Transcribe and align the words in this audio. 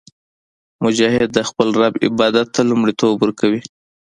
مجاهد 0.83 1.29
د 1.33 1.39
خپل 1.49 1.67
رب 1.81 1.93
عبادت 2.07 2.47
ته 2.55 2.61
لومړیتوب 2.69 3.13
ورکوي. 3.19 3.61